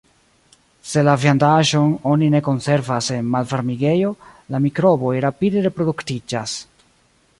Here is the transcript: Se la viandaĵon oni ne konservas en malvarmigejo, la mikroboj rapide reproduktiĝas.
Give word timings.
Se 0.91 1.03
la 1.07 1.13
viandaĵon 1.25 1.91
oni 2.13 2.29
ne 2.35 2.41
konservas 2.47 3.09
en 3.17 3.29
malvarmigejo, 3.35 4.15
la 4.55 4.63
mikroboj 4.65 5.13
rapide 5.27 5.63
reproduktiĝas. 5.69 6.57